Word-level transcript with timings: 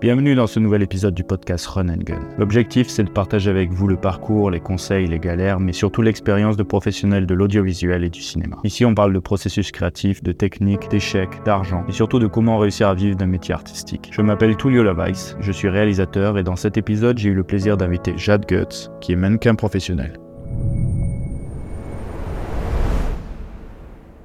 Bienvenue 0.00 0.34
dans 0.34 0.46
ce 0.46 0.58
nouvel 0.58 0.80
épisode 0.80 1.12
du 1.12 1.24
podcast 1.24 1.66
Run 1.66 1.90
and 1.90 1.98
Gun. 1.98 2.20
L'objectif, 2.38 2.88
c'est 2.88 3.04
de 3.04 3.10
partager 3.10 3.50
avec 3.50 3.70
vous 3.70 3.86
le 3.86 3.98
parcours, 3.98 4.50
les 4.50 4.58
conseils, 4.58 5.06
les 5.06 5.18
galères, 5.18 5.60
mais 5.60 5.74
surtout 5.74 6.00
l'expérience 6.00 6.56
de 6.56 6.62
professionnels 6.62 7.26
de 7.26 7.34
l'audiovisuel 7.34 8.02
et 8.02 8.08
du 8.08 8.22
cinéma. 8.22 8.56
Ici, 8.64 8.86
on 8.86 8.94
parle 8.94 9.12
de 9.12 9.18
processus 9.18 9.70
créatif, 9.72 10.22
de 10.22 10.32
techniques, 10.32 10.88
d'échecs, 10.88 11.44
d'argent, 11.44 11.84
et 11.86 11.92
surtout 11.92 12.18
de 12.18 12.26
comment 12.26 12.56
réussir 12.56 12.88
à 12.88 12.94
vivre 12.94 13.14
d'un 13.14 13.26
métier 13.26 13.52
artistique. 13.52 14.08
Je 14.10 14.22
m'appelle 14.22 14.56
Tullio 14.56 14.82
Lavaïs, 14.82 15.36
je 15.38 15.52
suis 15.52 15.68
réalisateur, 15.68 16.38
et 16.38 16.44
dans 16.44 16.56
cet 16.56 16.78
épisode, 16.78 17.18
j'ai 17.18 17.28
eu 17.28 17.34
le 17.34 17.44
plaisir 17.44 17.76
d'inviter 17.76 18.14
Jade 18.16 18.46
Guts, 18.46 18.88
qui 19.02 19.12
est 19.12 19.16
mannequin 19.16 19.54
professionnel. 19.54 20.18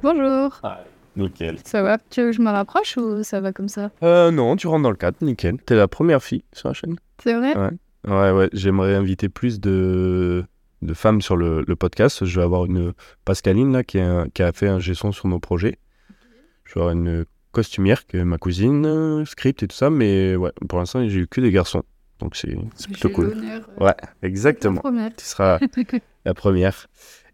Bonjour. 0.01 0.61
Nickel. 1.17 1.57
Ça 1.63 1.81
va 1.81 1.97
Tu 2.09 2.21
veux 2.21 2.31
que 2.31 2.35
je 2.35 2.41
me 2.41 2.49
rapproche 2.49 2.97
ou 2.97 3.23
ça 3.23 3.39
va 3.41 3.51
comme 3.53 3.69
ça 3.69 3.91
Euh, 4.03 4.31
non, 4.31 4.55
tu 4.55 4.67
rentres 4.67 4.83
dans 4.83 4.89
le 4.91 4.95
cadre, 4.97 5.17
nickel. 5.21 5.57
T'es 5.65 5.75
la 5.75 5.87
première 5.87 6.21
fille 6.23 6.43
sur 6.53 6.67
la 6.69 6.73
chaîne. 6.73 6.95
C'est 7.23 7.33
vrai? 7.33 7.55
Ouais. 7.57 7.69
Ouais, 8.07 8.31
ouais, 8.31 8.49
j'aimerais 8.53 8.93
inviter 8.95 9.29
plus 9.29 9.59
de, 9.59 10.43
de 10.81 10.93
femmes 10.93 11.21
sur 11.21 11.35
le, 11.37 11.63
le 11.67 11.75
podcast. 11.75 12.23
Je 12.25 12.39
vais 12.39 12.43
avoir 12.45 12.65
une 12.65 12.93
Pascaline 13.25 13.71
là, 13.73 13.83
qui, 13.83 13.99
a, 13.99 14.25
qui 14.33 14.43
a 14.43 14.51
fait 14.51 14.67
un 14.67 14.79
gestion 14.79 15.11
sur 15.11 15.27
nos 15.27 15.39
projets. 15.39 15.79
Je 16.65 16.73
vais 16.75 16.81
avoir 16.81 16.91
une 16.93 17.25
costumière 17.51 18.05
qui 18.05 18.17
est 18.17 18.25
ma 18.25 18.37
cousine, 18.37 19.23
script 19.25 19.63
et 19.63 19.67
tout 19.67 19.75
ça, 19.75 19.89
mais 19.89 20.35
ouais, 20.35 20.51
pour 20.67 20.77
l'instant, 20.79 21.07
j'ai 21.07 21.19
eu 21.21 21.27
que 21.27 21.39
des 21.41 21.51
garçons. 21.51 21.83
Donc 22.19 22.35
c'est 22.35 22.55
plutôt 22.91 23.09
cool. 23.09 23.33
euh, 23.35 23.59
Ouais, 23.83 23.95
exactement. 24.21 24.75
la 24.75 24.81
première. 24.81 25.15
Tu 25.15 25.25
seras 25.25 25.59
la 26.25 26.33
première. 26.33 26.87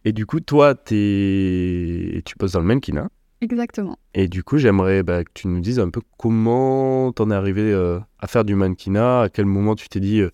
Et 0.06 0.12
du 0.14 0.26
coup, 0.26 0.40
toi, 0.40 0.74
t'es... 0.76 2.22
tu 2.26 2.36
poses 2.38 2.54
dans 2.54 2.60
le 2.60 2.66
mannequinat. 2.66 3.10
Exactement. 3.42 3.98
Et 4.14 4.28
du 4.28 4.44
coup, 4.44 4.60
j'aimerais 4.60 5.02
bah, 5.02 5.24
que 5.24 5.32
tu 5.34 5.48
nous 5.48 5.60
dises 5.62 5.80
un 5.80 5.90
peu 5.90 6.02
comment 6.18 7.12
t'en 7.12 7.32
es 7.32 7.34
arrivé 7.34 7.74
euh, 7.74 8.00
à 8.20 8.28
faire 8.28 8.46
du 8.46 8.54
mannequinat, 8.54 9.22
à 9.22 9.30
quel 9.30 9.46
moment 9.46 9.76
tu 9.76 9.90
t'es 9.90 10.00
dit, 10.00 10.22
euh, 10.22 10.30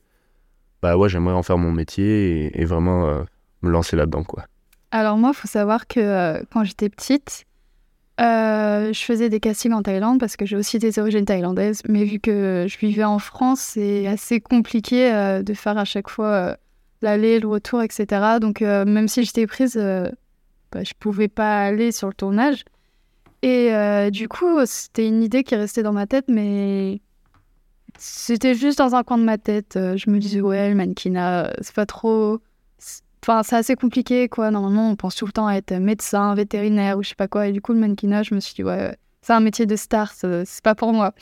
bah 0.81 0.97
ouais, 0.97 1.07
j'aimerais 1.07 1.33
en 1.33 1.41
faire 1.41 1.57
mon 1.57 1.71
métier 1.71 2.47
et, 2.47 2.61
et 2.61 2.65
vraiment 2.65 3.07
euh, 3.07 3.23
me 3.61 3.71
lancer 3.71 3.95
là-dedans, 3.95 4.23
quoi. 4.23 4.43
Alors 4.91 5.17
moi, 5.17 5.31
il 5.33 5.37
faut 5.37 5.47
savoir 5.47 5.87
que 5.87 6.43
quand 6.51 6.65
j'étais 6.65 6.89
petite, 6.89 7.45
je 8.19 9.01
faisais 9.03 9.29
des 9.29 9.39
castings 9.39 9.73
en 9.73 9.83
Thaïlande 9.83 10.19
parce 10.19 10.35
que 10.35 10.45
j'ai 10.45 10.57
aussi 10.57 10.79
des 10.79 10.99
origines 10.99 11.25
thaïlandaises. 11.25 11.81
Mais 11.87 12.03
vu 12.03 12.19
que 12.19 12.65
je 12.67 12.77
vivais 12.77 13.03
en 13.03 13.19
France, 13.19 13.59
c'est 13.59 14.07
assez 14.07 14.39
compliqué 14.39 15.11
de 15.43 15.53
faire 15.53 15.77
à 15.77 15.83
chaque 15.83 16.09
fois 16.09 16.55
l'aller, 17.01 17.41
le 17.41 17.49
retour, 17.49 17.81
etc. 17.83 18.39
Donc 18.39 18.61
même 18.61 19.09
si 19.09 19.25
j'étais 19.25 19.45
prise, 19.45 19.75
bah, 19.75 20.83
je 20.85 20.93
pouvais 20.97 21.27
pas 21.27 21.63
aller 21.63 21.91
sur 21.91 22.07
le 22.07 22.13
tournage. 22.13 22.63
Et 23.41 23.73
euh, 23.73 24.09
du 24.09 24.27
coup, 24.27 24.65
c'était 24.65 25.07
une 25.07 25.23
idée 25.23 25.43
qui 25.43 25.55
restait 25.55 25.83
dans 25.83 25.93
ma 25.93 26.07
tête, 26.07 26.25
mais 26.27 27.01
c'était 27.97 28.55
juste 28.55 28.79
dans 28.79 28.95
un 28.95 29.03
coin 29.03 29.17
de 29.17 29.23
ma 29.23 29.37
tête. 29.37 29.75
Euh, 29.75 29.95
Je 29.97 30.09
me 30.09 30.19
disais, 30.19 30.41
ouais, 30.41 30.69
le 30.69 30.75
mannequinat, 30.75 31.47
euh, 31.47 31.53
c'est 31.61 31.75
pas 31.75 31.85
trop. 31.85 32.39
Enfin, 33.23 33.43
c'est 33.43 33.55
assez 33.55 33.75
compliqué, 33.75 34.29
quoi. 34.29 34.51
Normalement, 34.51 34.89
on 34.89 34.95
pense 34.95 35.15
tout 35.15 35.25
le 35.25 35.31
temps 35.31 35.47
à 35.47 35.55
être 35.55 35.73
médecin, 35.73 36.33
vétérinaire 36.35 36.97
ou 36.97 37.03
je 37.03 37.09
sais 37.09 37.15
pas 37.15 37.27
quoi. 37.27 37.47
Et 37.47 37.51
du 37.51 37.61
coup, 37.61 37.73
le 37.73 37.79
mannequinat, 37.79 38.23
je 38.23 38.33
me 38.33 38.39
suis 38.39 38.55
dit, 38.55 38.63
ouais, 38.63 38.95
c'est 39.21 39.33
un 39.33 39.39
métier 39.39 39.65
de 39.65 39.75
star, 39.75 40.13
c'est 40.13 40.61
pas 40.63 40.75
pour 40.75 40.93
moi. 40.93 41.13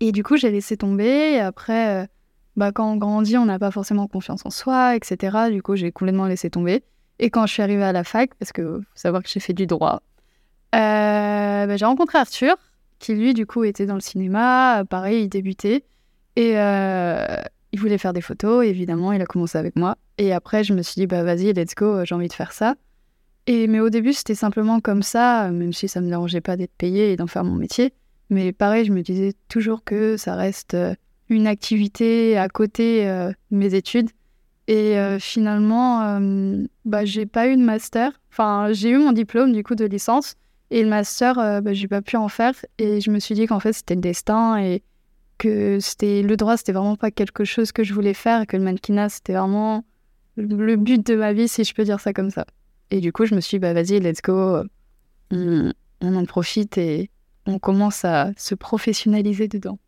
Et 0.00 0.12
du 0.12 0.22
coup, 0.22 0.36
j'ai 0.36 0.50
laissé 0.50 0.76
tomber. 0.76 1.32
Et 1.34 1.40
après, 1.40 2.08
bah, 2.56 2.72
quand 2.72 2.90
on 2.92 2.96
grandit, 2.96 3.36
on 3.36 3.46
n'a 3.46 3.58
pas 3.58 3.70
forcément 3.70 4.06
confiance 4.06 4.46
en 4.46 4.50
soi, 4.50 4.96
etc. 4.96 5.50
Du 5.50 5.62
coup, 5.62 5.76
j'ai 5.76 5.92
complètement 5.92 6.26
laissé 6.26 6.50
tomber. 6.50 6.84
Et 7.18 7.30
quand 7.30 7.46
je 7.46 7.52
suis 7.52 7.62
arrivée 7.62 7.84
à 7.84 7.92
la 7.92 8.04
fac, 8.04 8.34
parce 8.38 8.52
que 8.52 8.80
faut 8.80 8.84
savoir 8.94 9.22
que 9.22 9.28
j'ai 9.28 9.40
fait 9.40 9.52
du 9.54 9.66
droit, 9.66 10.02
bah, 10.72 11.76
j'ai 11.76 11.84
rencontré 11.84 12.18
Arthur, 12.18 12.56
qui 12.98 13.14
lui, 13.14 13.34
du 13.34 13.46
coup, 13.46 13.64
était 13.64 13.86
dans 13.86 13.94
le 13.94 14.00
cinéma. 14.00 14.80
Euh, 14.80 14.84
Pareil, 14.84 15.24
il 15.24 15.28
débutait. 15.28 15.84
Et 16.36 16.58
euh, 16.58 17.36
il 17.72 17.80
voulait 17.80 17.98
faire 17.98 18.12
des 18.12 18.20
photos, 18.20 18.64
évidemment, 18.64 19.12
il 19.12 19.20
a 19.20 19.26
commencé 19.26 19.58
avec 19.58 19.76
moi. 19.76 19.96
Et 20.18 20.32
après, 20.32 20.64
je 20.64 20.72
me 20.72 20.82
suis 20.82 20.94
dit, 21.00 21.06
bah 21.06 21.22
vas-y, 21.22 21.52
let's 21.52 21.74
go, 21.74 21.86
euh, 21.86 22.04
j'ai 22.04 22.14
envie 22.14 22.28
de 22.28 22.32
faire 22.32 22.52
ça. 22.52 22.74
Mais 23.48 23.80
au 23.80 23.90
début, 23.90 24.12
c'était 24.12 24.34
simplement 24.34 24.80
comme 24.80 25.02
ça, 25.02 25.46
euh, 25.46 25.50
même 25.50 25.72
si 25.72 25.88
ça 25.88 26.00
me 26.00 26.08
dérangeait 26.08 26.40
pas 26.40 26.56
d'être 26.56 26.74
payée 26.78 27.12
et 27.12 27.16
d'en 27.16 27.26
faire 27.26 27.44
mon 27.44 27.56
métier. 27.56 27.92
Mais 28.30 28.52
pareil, 28.52 28.84
je 28.84 28.92
me 28.92 29.02
disais 29.02 29.34
toujours 29.48 29.84
que 29.84 30.16
ça 30.16 30.36
reste 30.36 30.74
euh, 30.74 30.94
une 31.28 31.46
activité 31.46 32.38
à 32.38 32.48
côté 32.48 33.08
euh, 33.08 33.32
mes 33.50 33.74
études. 33.74 34.10
Et 34.68 34.96
euh, 34.98 35.18
finalement, 35.18 36.02
euh, 36.02 36.64
bah, 36.84 37.04
j'ai 37.04 37.26
pas 37.26 37.48
eu 37.48 37.56
de 37.56 37.62
master. 37.62 38.12
Enfin, 38.30 38.68
j'ai 38.70 38.90
eu 38.90 38.98
mon 38.98 39.12
diplôme 39.12 39.52
du 39.52 39.64
coup 39.64 39.74
de 39.74 39.84
licence. 39.84 40.36
Et 40.72 40.82
le 40.82 40.88
master, 40.88 41.38
euh, 41.38 41.60
bah, 41.60 41.74
j'ai 41.74 41.86
pas 41.86 42.00
pu 42.00 42.16
en 42.16 42.28
faire. 42.28 42.54
Et 42.78 43.02
je 43.02 43.10
me 43.10 43.18
suis 43.18 43.34
dit 43.34 43.46
qu'en 43.46 43.60
fait, 43.60 43.74
c'était 43.74 43.94
le 43.94 44.00
destin 44.00 44.56
et 44.56 44.82
que 45.36 45.78
c'était 45.80 46.22
le 46.22 46.34
droit, 46.38 46.56
c'était 46.56 46.72
vraiment 46.72 46.96
pas 46.96 47.10
quelque 47.10 47.44
chose 47.44 47.72
que 47.72 47.84
je 47.84 47.92
voulais 47.92 48.14
faire. 48.14 48.40
Et 48.40 48.46
que 48.46 48.56
le 48.56 48.62
mannequinat, 48.62 49.10
c'était 49.10 49.34
vraiment 49.34 49.84
le 50.36 50.76
but 50.76 51.06
de 51.06 51.14
ma 51.14 51.34
vie, 51.34 51.46
si 51.46 51.64
je 51.64 51.74
peux 51.74 51.84
dire 51.84 52.00
ça 52.00 52.14
comme 52.14 52.30
ça. 52.30 52.46
Et 52.90 53.00
du 53.00 53.12
coup, 53.12 53.26
je 53.26 53.34
me 53.34 53.40
suis 53.42 53.56
dit, 53.56 53.58
bah, 53.58 53.74
vas-y, 53.74 54.00
let's 54.00 54.22
go. 54.22 54.62
On, 55.30 55.72
on 56.00 56.16
en 56.16 56.24
profite 56.24 56.78
et 56.78 57.10
on 57.46 57.58
commence 57.58 58.06
à 58.06 58.30
se 58.38 58.54
professionnaliser 58.54 59.48
dedans. 59.48 59.78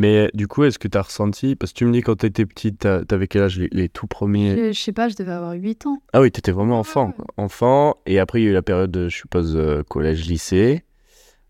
Mais 0.00 0.16
euh, 0.16 0.28
du 0.32 0.48
coup, 0.48 0.64
est-ce 0.64 0.78
que 0.78 0.88
t'as 0.88 1.02
ressenti, 1.02 1.56
parce 1.56 1.72
que 1.74 1.78
tu 1.78 1.84
me 1.84 1.92
dis 1.92 2.00
quand 2.00 2.16
t'étais 2.16 2.46
petite, 2.46 2.78
t'as- 2.78 3.04
t'avais 3.04 3.26
quel 3.28 3.42
âge 3.42 3.58
les, 3.58 3.68
les 3.70 3.90
tout 3.90 4.06
premiers? 4.06 4.56
Je, 4.56 4.72
je 4.72 4.80
sais 4.80 4.92
pas, 4.92 5.10
je 5.10 5.14
devais 5.14 5.32
avoir 5.32 5.52
8 5.52 5.84
ans. 5.84 5.98
Ah 6.14 6.22
oui, 6.22 6.32
t'étais 6.32 6.52
vraiment 6.52 6.78
enfant. 6.80 7.12
Enfant, 7.36 7.98
et 8.06 8.18
après 8.18 8.40
il 8.40 8.44
y 8.44 8.46
a 8.46 8.50
eu 8.50 8.54
la 8.54 8.62
période, 8.62 8.90
de, 8.90 9.10
je 9.10 9.16
suppose, 9.18 9.54
euh, 9.56 9.82
collège-lycée, 9.82 10.84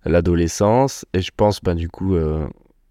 l'adolescence, 0.05 1.07
et 1.15 1.21
je 1.21 1.31
pense, 1.37 1.63
ben 1.63 1.77
du 1.77 1.89
coup, 1.89 2.17
euh, 2.17 2.49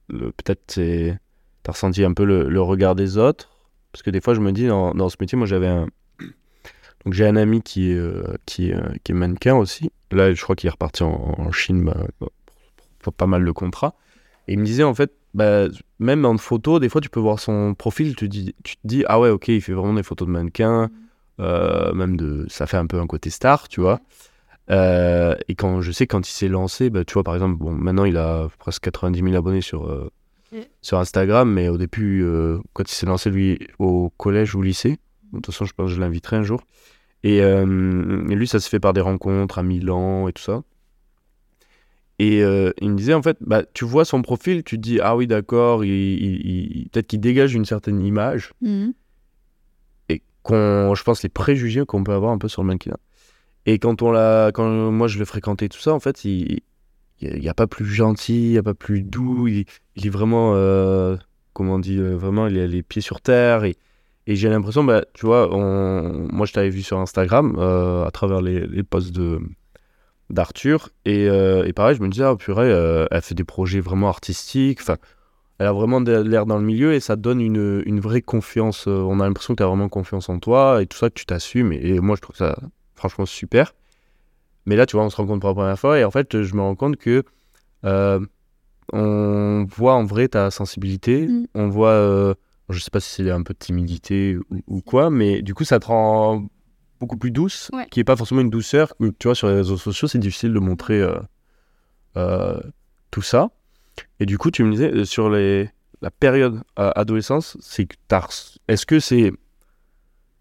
peut-être 0.08 0.62
c'est... 0.68 1.19
T'as 1.64 1.74
ressenti 1.74 2.06
un 2.06 2.14
peu 2.14 2.24
le, 2.24 2.48
le 2.48 2.62
regard 2.62 2.96
des 2.96 3.18
autres, 3.18 3.50
parce 3.92 4.02
que 4.02 4.12
des 4.12 4.22
fois 4.22 4.36
je 4.36 4.40
me 4.40 4.53
dis, 4.53 4.68
dans, 4.68 4.94
dans 4.94 5.09
ce 5.09 5.18
métier, 5.19 5.38
moi 5.38 5.46
j'avais 5.46 5.68
un... 5.68 5.88
Donc 7.03 7.14
j'ai 7.14 7.28
un 7.28 7.36
ami 7.36 7.62
qui 7.62 7.92
est, 7.92 7.96
euh, 7.98 8.24
qui, 8.46 8.69
est, 8.69 8.78
qui 9.03 9.12
est 9.12 9.16
mannequin 9.16 9.56
aussi. 9.56 9.92
Là, 10.12 10.34
je 10.34 10.42
crois 10.42 10.56
qu'il 10.56 10.68
est 10.68 10.72
reparti 10.72 11.03
en, 11.03 11.36
en 11.38 11.52
Chine 11.52 11.84
bah, 11.84 11.98
pour, 12.18 12.31
pour 13.00 13.14
pas 13.14 13.28
mal 13.28 13.44
de 13.44 13.52
contrats. 13.52 13.94
Et 14.50 14.54
il 14.54 14.60
me 14.60 14.66
disait, 14.66 14.84
en 14.84 14.94
fait, 14.96 15.14
bah, 15.34 15.68
même 16.00 16.26
en 16.26 16.36
photo, 16.38 16.80
des 16.80 16.90
fois, 16.90 17.00
tu 17.02 17.10
peux 17.10 17.20
voir 17.20 17.40
son 17.40 17.76
profil, 17.76 18.16
tu, 18.16 18.28
dis, 18.28 18.54
tu 18.64 18.76
te 18.76 18.82
dis, 18.84 19.04
ah 19.08 19.20
ouais, 19.20 19.30
ok, 19.30 19.48
il 19.50 19.62
fait 19.62 19.74
vraiment 19.74 19.94
des 19.94 20.04
photos 20.04 20.28
de 20.28 20.34
mannequin. 20.34 20.90
Euh, 21.40 21.94
même 21.94 22.18
de 22.18 22.46
ça 22.50 22.68
fait 22.68 22.76
un 22.76 22.86
peu 22.86 23.00
un 23.00 23.08
côté 23.08 23.30
star 23.30 23.70
tu 23.70 23.80
vois 23.80 24.02
Euh, 24.72 25.36
et 25.48 25.56
quand 25.56 25.80
je 25.80 25.94
sais 25.94 26.06
quand 26.06 26.28
il 26.28 26.34
s'est 26.34 26.50
lancé 26.50 26.90
bah, 26.90 27.06
tu 27.06 27.14
vois 27.14 27.24
par 27.24 27.34
exemple 27.34 27.56
bon 27.58 27.72
maintenant 27.72 28.04
il 28.04 28.18
a 28.18 28.50
presque 28.60 28.84
90 28.84 29.22
000 29.24 29.36
abonnés 29.36 29.62
sur 29.62 29.88
euh, 29.90 30.12
Ok. 30.52 30.68
sur 30.81 31.00
Instagram 31.00 31.50
mais 31.50 31.70
au 31.70 31.78
début 31.78 32.26
quand 32.74 32.84
il 32.92 32.94
s'est 32.94 33.06
lancé 33.06 33.30
lui 33.30 33.58
au 33.80 34.12
collège 34.18 34.54
ou 34.54 34.62
lycée 34.62 34.98
de 35.31 35.38
toute 35.38 35.46
façon 35.46 35.64
je 35.64 35.72
pense 35.74 35.88
que 35.92 35.96
je 35.96 36.02
l'inviterai 36.02 36.36
un 36.36 36.44
jour 36.44 36.62
et, 37.24 37.38
et 37.38 37.66
lui 37.66 38.48
ça 38.48 38.60
se 38.60 38.68
fait 38.68 38.81
par 38.81 38.92
des 38.92 39.00
rencontres 39.02 39.60
à 39.60 39.64
Milan 39.64 40.28
et 40.28 40.34
tout 40.34 40.44
ça 40.44 40.62
et 42.19 42.44
euh, 42.44 42.72
il 42.81 42.91
me 42.91 42.96
disait 42.97 43.13
en 43.13 43.22
fait 43.22 43.38
bah 43.41 43.63
tu 43.74 43.85
vois 43.85 44.03
son 44.06 44.22
profil 44.22 44.63
tu 44.63 44.75
te 44.75 44.81
dis 44.81 45.00
ah 45.02 45.16
oui 45.16 45.25
d'accord 45.25 45.84
il, 45.85 45.90
il- 45.91 46.81
il- 46.81 46.90
peut-être 46.90 47.07
qu'il 47.07 47.19
dégage 47.22 47.53
une 47.56 47.66
certaine 47.66 48.02
image 48.02 48.52
Mhm. 48.62 48.94
et 50.09 50.22
qu'on, 50.44 50.94
je 50.96 51.03
pense, 51.03 51.24
les 51.24 51.30
préjugés 51.30 51.85
qu'on 51.85 52.03
peut 52.03 52.13
avoir 52.13 52.31
un 52.31 52.38
peu 52.38 52.47
sur 52.47 52.62
le 52.62 52.68
mannequinat. 52.68 52.97
Et 53.66 53.78
quand 53.78 54.02
on 54.02 54.12
l'a, 54.12 54.52
quand 54.53 54.68
moi 54.91 55.07
je 55.07 55.19
l'ai 55.19 55.25
fréquenté 55.25 55.69
tout 55.69 55.80
ça, 55.80 55.94
en 55.94 56.00
fait, 56.00 56.24
il 56.25 56.62
n'y 57.22 57.50
a, 57.50 57.53
pas 57.53 57.68
plus 57.68 57.85
gentil, 57.85 58.46
il 58.47 58.51
n'y 58.51 58.57
a 58.57 58.63
pas 58.63 58.74
plus 58.74 59.01
doux, 59.03 59.47
il, 59.47 59.66
est 59.97 60.09
vraiment, 60.09 60.53
euh, 60.56 61.18
comment 61.53 61.75
on 61.75 61.80
dit, 61.80 61.97
euh, 62.00 62.16
vraiment, 62.16 62.47
il 62.47 62.57
a 62.57 62.66
les 62.68 62.81
pieds 62.81 63.01
sur 63.01 63.22
terre. 63.22 63.66
Et, 63.66 63.75
et 64.28 64.36
j'ai 64.36 64.50
l'impression, 64.50 64.84
bah, 64.84 65.03
tu 65.13 65.25
vois, 65.25 65.53
on, 65.53 66.28
moi 66.31 66.46
je 66.46 66.53
t'avais 66.53 66.69
vu 66.69 66.81
sur 66.81 66.97
Instagram 67.00 67.56
euh, 67.59 68.06
à 68.06 68.12
travers 68.12 68.41
les, 68.41 68.66
les 68.66 68.84
posts 68.84 69.12
de 69.12 69.40
d'Arthur 70.30 70.90
et, 71.06 71.28
euh, 71.28 71.66
et 71.66 71.74
pareil 71.74 71.96
je 71.96 72.02
me 72.02 72.10
disais 72.10 72.24
ah 72.24 72.36
purée 72.36 72.72
euh, 72.72 73.06
elle 73.12 73.22
fait 73.22 73.36
des 73.36 73.44
projets 73.44 73.80
vraiment 73.80 74.10
artistiques 74.10 74.80
enfin 74.82 74.98
elle 75.60 75.68
a 75.68 75.74
vraiment 75.74 76.00
de 76.00 76.14
l'air 76.14 76.46
dans 76.46 76.58
le 76.58 76.64
milieu 76.64 76.94
et 76.94 77.02
ça 77.02 77.18
donne 77.18 77.42
une, 77.42 77.84
une 77.86 78.00
vraie 78.00 78.22
confiance. 78.22 78.88
euh, 78.88 79.02
On 79.02 79.20
a 79.20 79.28
l'impression 79.28 79.54
que 79.54 79.58
tu 79.58 79.64
as 79.64 79.68
vraiment 79.68 79.90
confiance 79.90 80.30
en 80.30 80.40
toi 80.40 80.81
et 80.81 80.88
tout 80.88 80.98
ça, 80.98 81.10
que 81.10 81.16
tu 81.16 81.26
t'assumes. 81.26 81.74
Et, 81.74 81.96
et 81.96 82.00
moi, 82.00 82.16
je 82.16 82.22
trouve 82.22 82.38
ça 82.38 82.58
franchement 82.96 83.26
super. 83.26 83.74
Mais 84.66 84.78
là, 84.78 84.86
tu 84.86 84.96
vois, 84.96 85.06
on 85.06 85.10
se 85.10 85.18
rencontre 85.18 85.42
pour 85.42 85.50
la 85.50 85.56
première 85.56 85.78
fois 85.80 86.00
et 86.00 86.06
en 86.06 86.12
fait, 86.12 86.44
je 86.44 86.56
me 86.56 86.62
rends 86.62 86.75
compte 86.75 86.96
que 86.96 87.24
euh, 87.84 88.25
on 88.94 89.66
voit 89.70 89.96
en 89.96 90.06
vrai 90.06 90.30
ta 90.30 90.50
sensibilité. 90.50 91.28
Mm. 91.28 91.48
On 91.56 91.68
voit, 91.68 92.36
je 92.70 92.80
sais 92.80 92.90
pas 92.90 93.02
si 93.02 93.10
c'est 93.24 93.30
un 93.30 93.44
peu 93.44 93.54
de 93.54 93.60
timidité 93.60 94.38
ou, 94.38 94.44
ou 94.68 94.82
quoi, 94.82 95.10
mais 95.10 95.42
du 95.42 95.54
coup, 95.54 95.66
ça 95.66 95.82
te 95.82 95.88
rend 95.88 96.48
beaucoup 97.00 97.18
plus 97.18 97.31
douce, 97.31 97.69
Ouais. 97.74 97.88
qui 97.90 98.00
est 98.00 98.04
pas 98.04 98.16
forcément 98.16 98.42
une 98.42 98.50
douceur. 98.50 98.94
Tu 99.19 99.28
vois, 99.28 99.36
sur 99.36 99.48
les 99.48 99.56
réseaux 99.56 99.78
sociaux, 99.78 100.07
c'est 100.07 100.19
difficile 100.19 100.54
de 100.54 100.60
montrer 100.60 101.00
euh, 101.01 101.18
euh, 102.18 102.60
tout 103.12 103.22
ça. 103.22 103.50
Et 104.19 104.25
du 104.25 104.38
coup, 104.38 104.51
tu 104.51 104.63
me 104.63 104.72
disais, 104.72 104.92
euh, 104.92 105.06
sur 105.06 105.30
les, 105.30 105.69
la 106.01 106.12
période 106.12 106.62
euh, 106.78 106.92
adolescence, 106.96 107.57
c'est 107.62 107.86
que 107.86 107.96
Est-ce 108.68 108.86
que 108.86 109.00
c'est. 109.00 109.31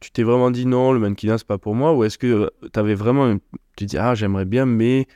Tu 0.01 0.11
t'es 0.13 0.23
vraiment 0.23 0.51
dit 0.53 0.65
non, 0.65 0.93
le 0.93 1.01
mannequinat, 1.01 1.39
c'est 1.39 1.47
pas 1.47 1.59
pour 1.59 1.75
moi 1.75 1.93
Ou 1.93 2.05
est-ce 2.05 2.19
que 2.19 2.51
tu 2.73 2.79
avais 2.79 2.95
vraiment. 2.95 3.31
une- 3.31 3.41
Tu 3.77 3.87
dis, 3.87 3.99
ah, 3.99 4.15
j'aimerais 4.15 4.45
bien, 4.45 4.65
mais 4.67 5.07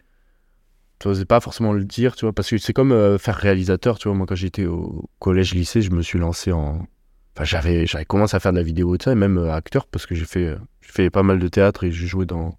n'osais 1.04 1.24
pas 1.24 1.40
forcément 1.40 1.72
le 1.72 1.84
dire, 1.84 2.14
tu 2.14 2.24
vois, 2.24 2.32
parce 2.32 2.48
que 2.50 2.58
c'est 2.58 2.72
comme 2.72 3.18
faire 3.18 3.34
réalisateur, 3.36 3.98
tu 3.98 4.08
vois. 4.08 4.16
Moi, 4.16 4.26
quand 4.26 4.34
j'étais 4.36 4.66
au 4.66 5.08
collège-lycée, 5.18 5.82
je 5.82 5.90
me 5.90 6.02
suis 6.02 6.18
lancé 6.18 6.52
en. 6.52 6.86
Enfin, 7.34 7.44
j'avais, 7.44 7.86
j'avais 7.86 8.04
commencé 8.04 8.36
à 8.36 8.40
faire 8.40 8.52
de 8.52 8.58
la 8.58 8.62
vidéo 8.62 8.94
et 8.94 9.14
même 9.14 9.38
euh, 9.38 9.52
acteur, 9.52 9.86
parce 9.86 10.04
que 10.06 10.14
j'ai 10.14 10.26
fait, 10.26 10.46
euh, 10.46 10.58
j'ai 10.82 10.92
fait 10.92 11.10
pas 11.10 11.22
mal 11.22 11.38
de 11.38 11.48
théâtre 11.48 11.84
et 11.84 11.90
j'ai 11.90 12.06
joué 12.06 12.26
dans 12.26 12.58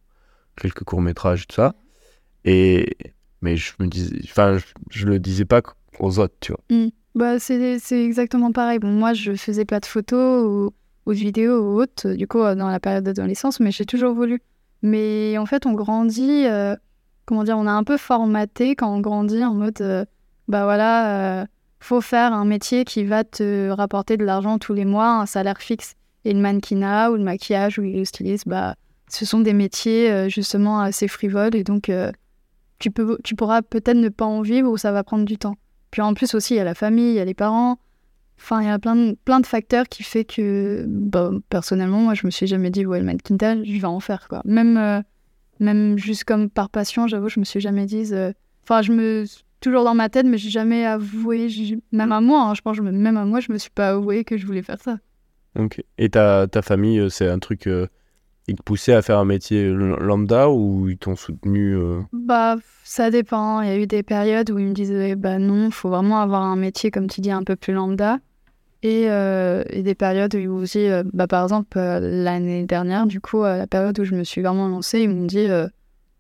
quelques 0.55 0.83
courts-métrages 0.83 1.43
et 1.43 1.45
tout 1.45 1.55
ça. 1.55 1.75
Et. 2.45 2.97
Mais 3.41 3.57
je 3.57 3.73
me 3.79 3.87
disais. 3.87 4.15
Enfin, 4.23 4.57
je, 4.89 5.05
le 5.05 5.19
disais 5.19 5.45
pas 5.45 5.61
aux 5.99 6.19
autres, 6.19 6.35
tu 6.39 6.53
vois. 6.53 6.89
Bah, 7.13 7.39
c'est 7.39 7.79
exactement 7.91 8.51
pareil. 8.51 8.79
Bon, 8.79 8.87
moi, 8.87 9.13
je 9.13 9.35
faisais 9.35 9.65
pas 9.65 9.79
de 9.79 9.85
photos 9.85 10.71
ou, 11.05 11.13
de 11.13 11.17
vidéos 11.17 11.59
ou 11.59 11.81
autres, 11.81 12.13
du 12.13 12.25
coup, 12.25 12.39
euh, 12.39 12.55
dans 12.55 12.69
la 12.69 12.79
période 12.79 13.03
d'adolescence, 13.03 13.59
mais 13.59 13.71
j'ai 13.71 13.85
toujours 13.85 14.13
voulu. 14.13 14.41
Mais 14.81 15.37
en 15.37 15.45
fait, 15.45 15.65
on 15.65 15.73
grandit, 15.73 16.45
comment 17.25 17.43
dire, 17.43 17.57
on 17.57 17.67
a 17.67 17.71
un 17.71 17.83
peu 17.83 17.97
formaté 17.97 18.75
quand 18.75 18.93
on 18.93 18.99
grandit 18.99 19.43
en 19.43 19.53
mode, 19.53 20.07
bah 20.47 20.63
voilà, 20.65 21.47
faut 21.83 22.01
faire 22.01 22.33
un 22.33 22.45
métier 22.45 22.85
qui 22.85 23.03
va 23.03 23.23
te 23.23 23.69
rapporter 23.69 24.17
de 24.17 24.23
l'argent 24.23 24.57
tous 24.57 24.73
les 24.73 24.85
mois, 24.85 25.19
un 25.21 25.25
salaire 25.25 25.59
fixe. 25.59 25.95
Et 26.25 26.33
le 26.33 26.39
mannequinat 26.39 27.11
ou 27.11 27.15
le 27.15 27.23
maquillage 27.23 27.77
ou 27.77 27.81
le 27.81 28.05
stylisme, 28.05 28.49
bah, 28.49 28.75
ce 29.09 29.25
sont 29.25 29.41
des 29.41 29.53
métiers 29.53 30.09
euh, 30.09 30.29
justement 30.29 30.79
assez 30.79 31.07
frivoles 31.09 31.55
et 31.55 31.63
donc 31.63 31.89
euh, 31.89 32.11
tu, 32.79 32.89
peux, 32.91 33.17
tu 33.23 33.35
pourras 33.35 33.61
peut-être 33.61 33.97
ne 33.97 34.09
pas 34.09 34.25
en 34.25 34.41
vivre 34.41 34.71
ou 34.71 34.77
ça 34.77 34.91
va 34.91 35.03
prendre 35.03 35.25
du 35.25 35.37
temps. 35.37 35.55
Puis 35.91 36.01
en 36.01 36.13
plus 36.13 36.33
aussi, 36.33 36.53
il 36.53 36.57
y 36.57 36.59
a 36.59 36.63
la 36.63 36.73
famille, 36.73 37.09
il 37.09 37.15
y 37.15 37.19
a 37.19 37.25
les 37.25 37.33
parents. 37.33 37.77
Enfin, 38.39 38.61
il 38.61 38.67
y 38.67 38.71
a 38.71 38.79
plein 38.79 38.95
de, 38.95 39.17
plein 39.25 39.39
de 39.39 39.45
facteurs 39.45 39.87
qui 39.87 40.03
fait 40.03 40.25
que, 40.25 40.85
bah, 40.87 41.31
personnellement, 41.49 41.99
moi, 41.99 42.13
je 42.13 42.25
me 42.25 42.31
suis 42.31 42.47
jamais 42.47 42.71
dit, 42.71 42.85
ouais, 42.85 42.99
le 42.99 43.05
mannequinat, 43.05 43.63
je 43.63 43.79
vais 43.79 43.85
en 43.85 43.99
faire, 43.99 44.27
quoi. 44.27 44.41
Même, 44.43 44.77
euh, 44.77 45.01
même 45.59 45.97
juste 45.97 46.23
comme 46.23 46.49
par 46.49 46.69
passion, 46.69 47.07
j'avoue, 47.07 47.29
je 47.29 47.39
me 47.39 47.45
suis 47.45 47.59
jamais 47.59 47.85
dit... 47.85 48.11
Enfin, 48.63 48.81
je 48.81 48.91
me... 48.91 49.25
Toujours 49.63 49.85
dans 49.85 49.93
ma 49.95 50.09
tête, 50.09 50.25
mais 50.25 50.37
j'ai 50.37 50.49
jamais 50.49 50.85
avoué, 50.85 51.47
même 51.93 52.11
à 52.11 52.19
moi, 52.19 52.41
hein, 52.41 52.53
je 52.53 52.59
pense, 52.59 52.77
même 52.81 53.15
à 53.15 53.23
moi, 53.23 53.39
je 53.39 53.49
me 53.49 53.57
suis 53.57 53.71
pas 53.71 53.91
avoué 53.91 54.25
que 54.25 54.35
je 54.35 54.45
voulais 54.45 54.61
faire 54.61 54.81
ça. 54.81 54.97
Ok. 55.57 55.81
Et 55.97 56.09
ta, 56.09 56.47
ta 56.47 56.61
famille, 56.61 56.99
euh, 56.99 57.07
c'est 57.07 57.29
un 57.29 57.39
truc. 57.39 57.67
euh, 57.67 57.87
ils 58.49 58.55
te 58.55 58.61
poussaient 58.61 58.91
à 58.93 59.01
faire 59.01 59.19
un 59.19 59.25
métier 59.25 59.69
lambda 59.69 60.49
ou 60.49 60.89
ils 60.89 60.97
t'ont 60.97 61.15
soutenu 61.15 61.77
euh, 61.77 62.01
Bah, 62.11 62.57
ça 62.83 63.09
dépend. 63.09 63.61
Il 63.61 63.69
y 63.69 63.71
a 63.71 63.77
eu 63.77 63.87
des 63.87 64.03
périodes 64.03 64.51
où 64.51 64.59
ils 64.59 64.65
me 64.67 64.73
disaient, 64.73 65.15
bah 65.15 65.39
non, 65.39 65.71
faut 65.71 65.87
vraiment 65.87 66.19
avoir 66.19 66.41
un 66.41 66.57
métier, 66.57 66.91
comme 66.91 67.07
tu 67.07 67.21
dis, 67.21 67.31
un 67.31 67.43
peu 67.43 67.55
plus 67.55 67.71
lambda. 67.71 68.19
Et, 68.81 69.05
euh, 69.09 69.63
et 69.69 69.81
des 69.81 69.95
périodes 69.95 70.35
où 70.35 70.39
ils 70.39 70.49
m'ont 70.49 70.63
dit, 70.63 70.87
euh, 70.89 71.03
bah, 71.13 71.27
par 71.27 71.43
exemple, 71.43 71.79
l'année 71.79 72.65
dernière, 72.65 73.05
du 73.07 73.21
coup, 73.21 73.43
à 73.43 73.55
la 73.55 73.67
période 73.67 73.97
où 73.97 74.03
je 74.03 74.13
me 74.13 74.25
suis 74.25 74.41
vraiment 74.41 74.67
lancée, 74.67 74.99
ils 74.99 75.09
m'ont 75.09 75.23
dit, 75.25 75.47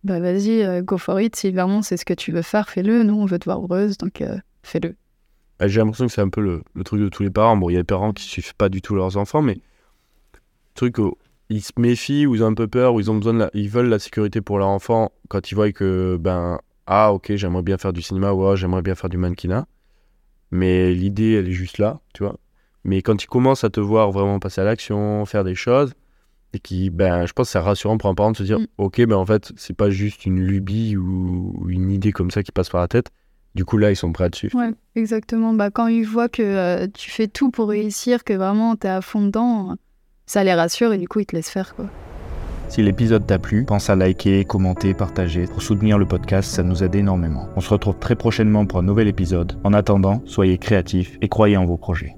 bah 0.03 0.19
vas-y, 0.19 0.63
euh, 0.63 0.81
go 0.81 0.97
for 0.97 1.19
it. 1.21 1.35
Si 1.35 1.51
vraiment 1.51 1.81
c'est 1.81 1.97
ce 1.97 2.05
que 2.05 2.13
tu 2.13 2.31
veux 2.31 2.41
faire, 2.41 2.69
fais-le. 2.69 3.03
Nous, 3.03 3.13
on 3.13 3.25
veut 3.25 3.39
te 3.39 3.45
voir 3.45 3.61
heureuse, 3.61 3.97
donc 3.97 4.21
euh, 4.21 4.37
fais-le. 4.63 4.95
bah, 5.59 5.67
J'ai 5.67 5.79
l'impression 5.79 6.07
que 6.07 6.11
c'est 6.11 6.21
un 6.21 6.29
peu 6.29 6.41
le, 6.41 6.63
le 6.73 6.83
truc 6.83 7.01
de 7.01 7.09
tous 7.09 7.23
les 7.23 7.29
parents. 7.29 7.55
Bon, 7.57 7.69
il 7.69 7.73
y 7.73 7.77
a 7.77 7.79
des 7.79 7.85
parents 7.85 8.11
qui 8.13 8.23
suivent 8.23 8.55
pas 8.55 8.69
du 8.69 8.81
tout 8.81 8.95
leurs 8.95 9.17
enfants, 9.17 9.41
mais 9.41 9.55
le 9.55 10.39
truc 10.75 10.97
où 10.97 11.17
ils 11.49 11.61
se 11.61 11.71
méfient, 11.77 12.25
ou 12.25 12.35
ils 12.35 12.43
ont 12.43 12.47
un 12.47 12.53
peu 12.53 12.67
peur, 12.67 12.93
ou 12.93 12.99
ils 12.99 13.11
ont 13.11 13.15
besoin 13.15 13.49
ils 13.53 13.69
veulent 13.69 13.89
la 13.89 13.99
sécurité 13.99 14.41
pour 14.41 14.57
leur 14.57 14.69
enfant 14.69 15.11
quand 15.29 15.51
ils 15.51 15.55
voient 15.55 15.71
que 15.71 16.17
ben 16.19 16.59
ah 16.87 17.13
ok 17.13 17.35
j'aimerais 17.35 17.61
bien 17.63 17.77
faire 17.77 17.93
du 17.93 18.01
cinéma 18.01 18.33
ou 18.33 18.45
ah, 18.45 18.55
j'aimerais 18.55 18.81
bien 18.81 18.95
faire 18.95 19.09
du 19.09 19.17
mannequinat, 19.17 19.67
mais 20.51 20.93
l'idée 20.93 21.33
elle 21.33 21.47
est 21.47 21.51
juste 21.51 21.77
là, 21.77 21.99
tu 22.13 22.23
vois. 22.23 22.37
Mais 22.83 23.01
quand 23.01 23.23
ils 23.23 23.27
commencent 23.27 23.63
à 23.63 23.69
te 23.69 23.79
voir 23.79 24.11
vraiment 24.11 24.39
passer 24.39 24.59
à 24.61 24.63
l'action, 24.65 25.25
faire 25.25 25.43
des 25.45 25.55
choses, 25.55 25.93
et 26.53 26.59
qui 26.59 26.89
ben 26.89 27.25
je 27.25 27.33
pense 27.33 27.47
que 27.47 27.51
c'est 27.53 27.59
rassurant 27.59 27.97
pour 27.97 28.09
un 28.09 28.15
parent 28.15 28.31
de 28.31 28.37
se 28.37 28.43
dire 28.43 28.59
Mm. 28.59 28.67
ok 28.77 29.05
ben 29.05 29.15
en 29.15 29.25
fait 29.25 29.51
c'est 29.55 29.75
pas 29.75 29.89
juste 29.89 30.25
une 30.25 30.39
lubie 30.39 30.95
ou, 30.95 31.53
ou 31.59 31.69
une 31.69 31.91
idée 31.91 32.11
comme 32.11 32.31
ça 32.31 32.43
qui 32.43 32.51
passe 32.51 32.69
par 32.69 32.81
la 32.81 32.87
tête. 32.87 33.07
Du 33.55 33.65
coup 33.65 33.77
là 33.77 33.91
ils 33.91 33.95
sont 33.95 34.11
prêts 34.11 34.25
à 34.25 34.29
te 34.29 34.37
suivre. 34.37 34.57
Ouais, 34.57 34.71
exactement. 34.95 35.53
Bah, 35.53 35.69
quand 35.69 35.87
ils 35.87 36.05
voient 36.05 36.29
que 36.29 36.41
euh, 36.41 36.87
tu 36.93 37.11
fais 37.11 37.27
tout 37.27 37.51
pour 37.51 37.69
réussir, 37.69 38.23
que 38.23 38.33
vraiment 38.33 38.75
t'es 38.75 38.87
à 38.87 39.01
fond 39.01 39.21
dedans, 39.21 39.75
ça 40.25 40.43
les 40.43 40.53
rassure 40.53 40.93
et 40.93 40.97
du 40.97 41.07
coup, 41.07 41.19
ils 41.19 41.25
te 41.25 41.35
laissent 41.35 41.49
faire, 41.51 41.75
quoi. 41.75 41.85
Si 42.69 42.81
l'épisode 42.81 43.27
t'a 43.27 43.37
plu, 43.37 43.65
pense 43.65 43.91
à 43.91 43.95
liker, 43.95 44.45
commenter, 44.45 44.95
partager. 44.95 45.45
Pour 45.45 45.61
soutenir 45.61 45.99
le 45.99 46.07
podcast, 46.07 46.49
ça 46.49 46.63
nous 46.63 46.83
aide 46.83 46.95
énormément. 46.95 47.47
On 47.55 47.61
se 47.61 47.69
retrouve 47.69 47.99
très 47.99 48.15
prochainement 48.15 48.65
pour 48.65 48.79
un 48.79 48.83
nouvel 48.83 49.07
épisode. 49.07 49.59
En 49.63 49.73
attendant, 49.73 50.23
soyez 50.25 50.57
créatifs 50.57 51.17
et 51.21 51.27
croyez 51.29 51.57
en 51.57 51.65
vos 51.65 51.77
projets. 51.77 52.15